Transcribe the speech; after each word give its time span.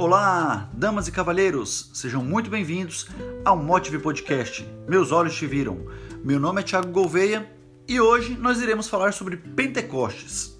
Olá, 0.00 0.70
damas 0.72 1.08
e 1.08 1.12
cavalheiros, 1.12 1.90
sejam 1.92 2.24
muito 2.24 2.48
bem-vindos 2.48 3.06
ao 3.44 3.54
Motive 3.54 3.98
Podcast. 3.98 4.66
Meus 4.88 5.12
olhos 5.12 5.36
te 5.36 5.46
viram. 5.46 5.84
Meu 6.24 6.40
nome 6.40 6.62
é 6.62 6.64
Thiago 6.64 6.88
Gouveia 6.88 7.52
e 7.86 8.00
hoje 8.00 8.34
nós 8.34 8.62
iremos 8.62 8.88
falar 8.88 9.12
sobre 9.12 9.36
Pentecostes. 9.36 10.58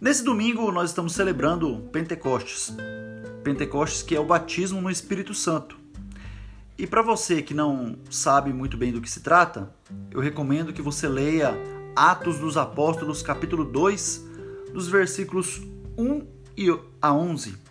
Nesse 0.00 0.22
domingo 0.22 0.70
nós 0.70 0.90
estamos 0.90 1.12
celebrando 1.12 1.88
Pentecostes. 1.90 2.72
Pentecostes 3.42 4.04
que 4.04 4.14
é 4.14 4.20
o 4.20 4.24
batismo 4.24 4.80
no 4.80 4.92
Espírito 4.92 5.34
Santo. 5.34 5.76
E 6.78 6.86
para 6.86 7.02
você 7.02 7.42
que 7.42 7.52
não 7.52 7.98
sabe 8.08 8.52
muito 8.52 8.76
bem 8.76 8.92
do 8.92 9.00
que 9.00 9.10
se 9.10 9.22
trata, 9.24 9.74
eu 10.08 10.20
recomendo 10.20 10.72
que 10.72 10.80
você 10.80 11.08
leia 11.08 11.52
Atos 11.96 12.38
dos 12.38 12.56
Apóstolos, 12.56 13.22
capítulo 13.22 13.64
2, 13.64 14.24
dos 14.72 14.86
versículos 14.86 15.60
1 15.98 16.24
a 17.02 17.12
11. 17.12 17.65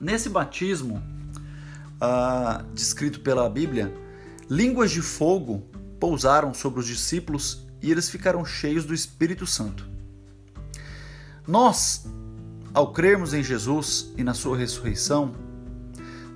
Nesse 0.00 0.28
batismo, 0.28 1.02
ah, 2.00 2.64
descrito 2.74 3.20
pela 3.20 3.48
Bíblia, 3.48 3.92
línguas 4.48 4.90
de 4.90 5.00
fogo 5.00 5.66
pousaram 5.98 6.52
sobre 6.52 6.80
os 6.80 6.86
discípulos 6.86 7.66
e 7.82 7.90
eles 7.90 8.10
ficaram 8.10 8.44
cheios 8.44 8.84
do 8.84 8.92
Espírito 8.92 9.46
Santo. 9.46 9.88
Nós, 11.46 12.06
ao 12.74 12.92
crermos 12.92 13.32
em 13.32 13.42
Jesus 13.42 14.12
e 14.16 14.24
na 14.24 14.34
sua 14.34 14.56
ressurreição, 14.56 15.34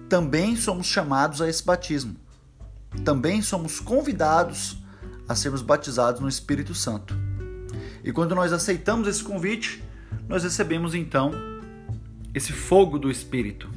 também 0.08 0.56
somos 0.56 0.86
chamados 0.86 1.42
a 1.42 1.48
esse 1.48 1.64
batismo. 1.64 2.16
Também 3.04 3.42
somos 3.42 3.78
convidados 3.78 4.78
a 5.28 5.34
sermos 5.34 5.62
batizados 5.62 6.20
no 6.20 6.28
Espírito 6.28 6.74
Santo. 6.74 7.14
E 8.02 8.12
quando 8.12 8.34
nós 8.34 8.52
aceitamos 8.52 9.06
esse 9.06 9.22
convite, 9.22 9.82
nós 10.28 10.42
recebemos 10.42 10.94
então 10.94 11.32
esse 12.34 12.52
fogo 12.52 12.98
do 12.98 13.10
Espírito, 13.10 13.68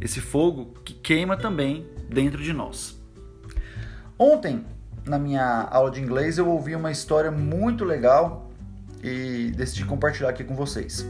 esse 0.00 0.20
fogo 0.20 0.74
que 0.84 0.92
queima 0.92 1.36
também 1.36 1.86
dentro 2.08 2.42
de 2.42 2.52
nós. 2.52 3.00
Ontem, 4.18 4.64
na 5.04 5.18
minha 5.18 5.62
aula 5.70 5.90
de 5.90 6.00
inglês, 6.00 6.38
eu 6.38 6.48
ouvi 6.48 6.74
uma 6.74 6.90
história 6.90 7.30
muito 7.30 7.84
legal 7.84 8.50
e 9.02 9.52
decidi 9.56 9.84
compartilhar 9.84 10.30
aqui 10.30 10.44
com 10.44 10.54
vocês. 10.54 11.06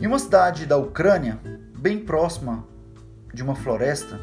Em 0.00 0.06
uma 0.06 0.18
cidade 0.18 0.66
da 0.66 0.76
Ucrânia, 0.76 1.38
bem 1.78 1.98
próxima 1.98 2.64
de 3.32 3.42
uma 3.42 3.54
floresta, 3.54 4.20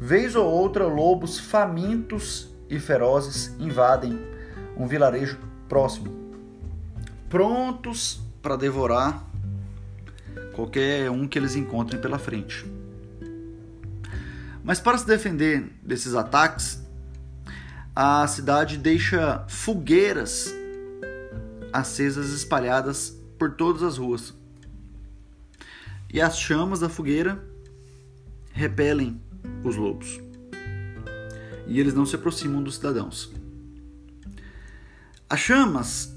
vez 0.00 0.34
ou 0.34 0.46
outra 0.46 0.86
lobos 0.86 1.38
famintos 1.38 2.48
e 2.68 2.78
ferozes 2.78 3.54
invadem 3.58 4.18
um 4.76 4.86
vilarejo 4.86 5.38
próximo, 5.68 6.12
prontos 7.28 8.20
para 8.42 8.56
devorar 8.56 9.33
qualquer 10.54 11.10
um 11.10 11.26
que 11.26 11.38
eles 11.38 11.56
encontrem 11.56 12.00
pela 12.00 12.18
frente. 12.18 12.64
Mas 14.62 14.80
para 14.80 14.96
se 14.96 15.06
defender 15.06 15.70
desses 15.82 16.14
ataques, 16.14 16.82
a 17.94 18.26
cidade 18.26 18.78
deixa 18.78 19.44
fogueiras 19.46 20.52
acesas 21.72 22.30
espalhadas 22.30 23.14
por 23.38 23.52
todas 23.52 23.82
as 23.82 23.98
ruas. 23.98 24.32
E 26.12 26.20
as 26.20 26.38
chamas 26.38 26.80
da 26.80 26.88
fogueira 26.88 27.44
repelem 28.52 29.20
os 29.62 29.76
lobos. 29.76 30.20
E 31.66 31.78
eles 31.80 31.92
não 31.92 32.06
se 32.06 32.14
aproximam 32.14 32.62
dos 32.62 32.76
cidadãos. 32.76 33.32
As 35.28 35.40
chamas 35.40 36.14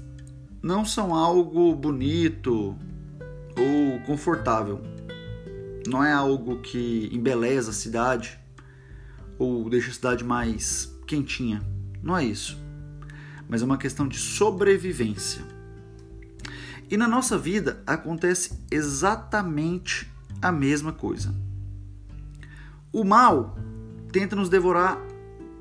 não 0.62 0.84
são 0.84 1.14
algo 1.14 1.74
bonito 1.74 2.76
ou 3.58 4.00
confortável. 4.00 4.80
Não 5.86 6.04
é 6.04 6.12
algo 6.12 6.60
que 6.60 7.08
embeleza 7.12 7.70
a 7.70 7.74
cidade 7.74 8.38
ou 9.38 9.68
deixa 9.68 9.90
a 9.90 9.94
cidade 9.94 10.24
mais 10.24 10.94
quentinha. 11.06 11.62
Não 12.02 12.16
é 12.16 12.24
isso. 12.24 12.58
Mas 13.48 13.62
é 13.62 13.64
uma 13.64 13.78
questão 13.78 14.06
de 14.06 14.18
sobrevivência. 14.18 15.42
E 16.90 16.96
na 16.96 17.08
nossa 17.08 17.36
vida 17.36 17.82
acontece 17.86 18.58
exatamente 18.70 20.10
a 20.40 20.52
mesma 20.52 20.92
coisa. 20.92 21.34
O 22.92 23.04
mal 23.04 23.58
tenta 24.12 24.34
nos 24.34 24.48
devorar 24.48 24.98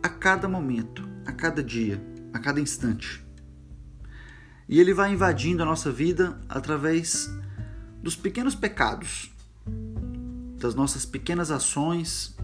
a 0.02 0.10
cada 0.10 0.48
momento, 0.48 1.08
a 1.26 1.32
cada 1.32 1.62
dia, 1.62 2.02
a 2.34 2.40
cada 2.40 2.62
instante. 2.62 3.26
E 4.70 4.80
ele 4.80 4.94
vai 4.94 5.12
invadindo 5.12 5.64
a 5.64 5.66
nossa 5.66 5.92
vida 5.92 6.40
através 6.48 7.30
dos 8.02 8.16
pequenos 8.16 8.56
pecados, 8.56 9.32
das 10.60 10.76
nossas 10.76 11.06
pequenas 11.06 11.52
ações. 11.52 12.36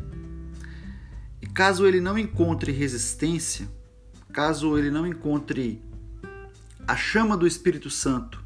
E 1.41 1.47
caso 1.47 1.86
ele 1.86 2.00
não 2.00 2.18
encontre 2.18 2.72
resistência, 2.72 3.69
caso 4.31 4.78
ele 4.78 4.92
não 4.92 5.06
encontre 5.06 5.81
a 6.88 6.96
chama 6.96 7.38
do 7.38 7.47
Espírito 7.47 7.90
Santo 7.90 8.44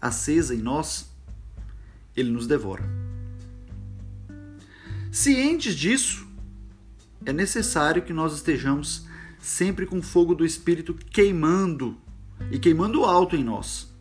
acesa 0.00 0.54
em 0.54 0.58
nós, 0.58 1.10
ele 2.16 2.30
nos 2.30 2.46
devora. 2.46 2.84
Cientes 5.10 5.74
disso, 5.74 6.26
é 7.24 7.32
necessário 7.32 8.02
que 8.02 8.12
nós 8.12 8.32
estejamos 8.34 9.06
sempre 9.40 9.86
com 9.86 9.98
o 9.98 10.02
fogo 10.02 10.34
do 10.34 10.44
Espírito 10.44 10.94
queimando 10.94 11.96
e 12.50 12.58
queimando 12.58 13.04
alto 13.04 13.36
em 13.36 13.44
nós. 13.44 13.92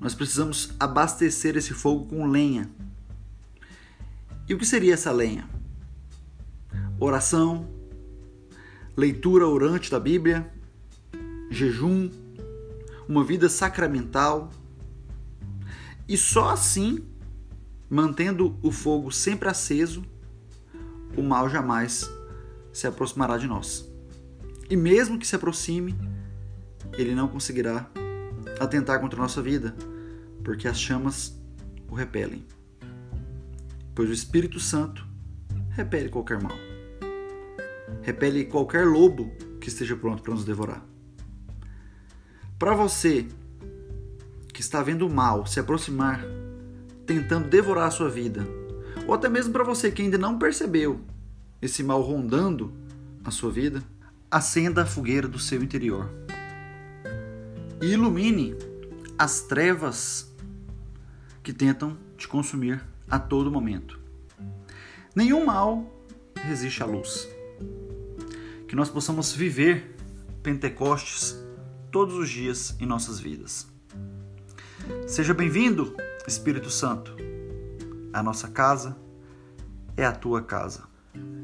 Nós 0.00 0.14
precisamos 0.14 0.70
abastecer 0.80 1.56
esse 1.56 1.74
fogo 1.74 2.06
com 2.06 2.26
lenha. 2.26 2.70
E 4.48 4.54
o 4.54 4.58
que 4.58 4.64
seria 4.64 4.94
essa 4.94 5.12
lenha? 5.12 5.46
Oração, 6.98 7.68
leitura 8.96 9.46
orante 9.46 9.90
da 9.90 10.00
Bíblia, 10.00 10.50
jejum, 11.50 12.10
uma 13.06 13.22
vida 13.22 13.50
sacramental. 13.50 14.50
E 16.08 16.16
só 16.16 16.48
assim, 16.48 17.04
mantendo 17.88 18.58
o 18.62 18.72
fogo 18.72 19.10
sempre 19.10 19.50
aceso, 19.50 20.02
o 21.14 21.22
mal 21.22 21.48
jamais 21.50 22.10
se 22.72 22.86
aproximará 22.86 23.36
de 23.36 23.46
nós. 23.46 23.86
E 24.70 24.76
mesmo 24.76 25.18
que 25.18 25.26
se 25.26 25.36
aproxime, 25.36 25.94
ele 26.96 27.14
não 27.14 27.28
conseguirá 27.28 27.90
atentar 28.60 29.00
contra 29.00 29.18
a 29.18 29.22
nossa 29.22 29.40
vida, 29.40 29.74
porque 30.44 30.68
as 30.68 30.78
chamas 30.78 31.34
o 31.88 31.94
repelem. 31.94 32.44
Pois 33.94 34.10
o 34.10 34.12
Espírito 34.12 34.60
Santo 34.60 35.04
repele 35.70 36.10
qualquer 36.10 36.40
mal. 36.40 36.56
Repele 38.02 38.44
qualquer 38.44 38.86
lobo 38.86 39.32
que 39.60 39.68
esteja 39.68 39.96
pronto 39.96 40.22
para 40.22 40.34
nos 40.34 40.44
devorar. 40.44 40.84
Para 42.58 42.74
você 42.74 43.26
que 44.52 44.60
está 44.60 44.82
vendo 44.82 45.06
o 45.06 45.12
mal 45.12 45.46
se 45.46 45.58
aproximar, 45.58 46.22
tentando 47.06 47.48
devorar 47.48 47.88
a 47.88 47.90
sua 47.90 48.10
vida, 48.10 48.46
ou 49.06 49.14
até 49.14 49.28
mesmo 49.28 49.52
para 49.52 49.64
você 49.64 49.90
que 49.90 50.02
ainda 50.02 50.18
não 50.18 50.38
percebeu 50.38 51.00
esse 51.62 51.82
mal 51.82 52.02
rondando 52.02 52.72
a 53.24 53.30
sua 53.30 53.50
vida, 53.50 53.82
acenda 54.30 54.82
a 54.82 54.86
fogueira 54.86 55.26
do 55.26 55.38
seu 55.38 55.62
interior 55.62 56.08
e 57.80 57.86
ilumine 57.86 58.56
as 59.18 59.40
trevas 59.42 60.30
que 61.42 61.52
tentam 61.52 61.96
te 62.16 62.28
consumir 62.28 62.82
a 63.08 63.18
todo 63.18 63.50
momento. 63.50 63.98
Nenhum 65.14 65.44
mal 65.44 65.90
resiste 66.36 66.82
à 66.82 66.86
luz. 66.86 67.28
Que 68.68 68.76
nós 68.76 68.88
possamos 68.88 69.32
viver 69.32 69.96
Pentecostes 70.42 71.36
todos 71.90 72.14
os 72.14 72.30
dias 72.30 72.76
em 72.78 72.86
nossas 72.86 73.18
vidas. 73.18 73.66
Seja 75.06 75.34
bem-vindo, 75.34 75.96
Espírito 76.26 76.70
Santo. 76.70 77.16
A 78.12 78.22
nossa 78.22 78.48
casa 78.48 78.96
é 79.96 80.04
a 80.04 80.12
tua 80.12 80.42
casa. 80.42 80.84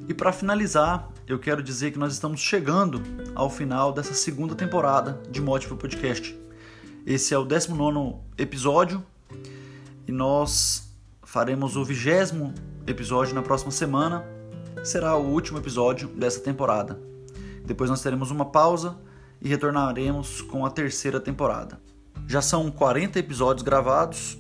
E 0.08 0.14
para 0.14 0.32
finalizar, 0.32 1.08
eu 1.26 1.38
quero 1.38 1.62
dizer 1.62 1.90
que 1.90 1.98
nós 1.98 2.12
estamos 2.12 2.40
chegando 2.40 3.02
ao 3.34 3.50
final 3.50 3.92
dessa 3.92 4.14
segunda 4.14 4.54
temporada 4.54 5.20
de 5.30 5.40
Motive 5.40 5.74
Podcast. 5.74 6.38
Esse 7.04 7.34
é 7.34 7.38
o 7.38 7.44
19 7.44 8.16
episódio 8.38 9.04
e 10.06 10.12
nós 10.12 10.88
faremos 11.22 11.76
o 11.76 11.84
vigésimo 11.84 12.54
episódio 12.86 13.34
na 13.34 13.42
próxima 13.42 13.72
semana. 13.72 14.24
Será 14.84 15.16
o 15.16 15.26
último 15.26 15.58
episódio 15.58 16.08
dessa 16.08 16.40
temporada. 16.40 17.00
Depois 17.64 17.90
nós 17.90 18.00
teremos 18.00 18.30
uma 18.30 18.44
pausa 18.44 18.96
e 19.42 19.48
retornaremos 19.48 20.40
com 20.42 20.64
a 20.64 20.70
terceira 20.70 21.18
temporada. 21.18 21.80
Já 22.28 22.40
são 22.40 22.70
40 22.70 23.18
episódios 23.18 23.64
gravados 23.64 24.38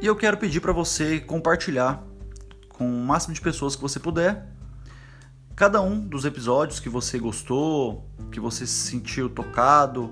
e 0.00 0.06
eu 0.06 0.14
quero 0.14 0.36
pedir 0.36 0.60
para 0.60 0.72
você 0.72 1.20
compartilhar 1.20 2.04
com 2.80 2.88
o 2.88 3.04
máximo 3.04 3.34
de 3.34 3.40
pessoas 3.42 3.76
que 3.76 3.82
você 3.82 4.00
puder 4.00 4.48
cada 5.60 5.82
um 5.82 6.00
dos 6.00 6.24
episódios 6.24 6.80
que 6.80 6.88
você 6.88 7.18
gostou, 7.18 8.08
que 8.32 8.40
você 8.40 8.66
se 8.66 8.88
sentiu 8.88 9.28
tocado. 9.28 10.10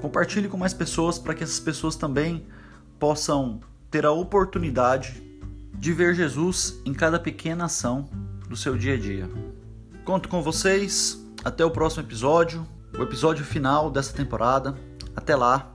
Compartilhe 0.00 0.48
com 0.48 0.56
mais 0.56 0.72
pessoas 0.72 1.18
para 1.18 1.34
que 1.34 1.44
essas 1.44 1.60
pessoas 1.60 1.94
também 1.94 2.46
possam 2.98 3.60
ter 3.90 4.06
a 4.06 4.10
oportunidade 4.10 5.22
de 5.74 5.92
ver 5.92 6.14
Jesus 6.14 6.80
em 6.86 6.94
cada 6.94 7.20
pequena 7.20 7.66
ação 7.66 8.08
do 8.48 8.56
seu 8.56 8.74
dia 8.74 8.94
a 8.94 8.98
dia. 8.98 9.28
Conto 10.06 10.26
com 10.26 10.40
vocês. 10.40 11.22
Até 11.44 11.62
o 11.62 11.70
próximo 11.70 12.04
episódio, 12.04 12.66
o 12.98 13.02
episódio 13.02 13.44
final 13.44 13.90
dessa 13.90 14.14
temporada. 14.14 14.74
Até 15.14 15.36
lá. 15.36 15.70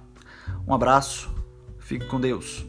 Um 0.67 0.73
abraço. 0.73 1.29
Fique 1.77 2.07
com 2.07 2.19
Deus. 2.19 2.65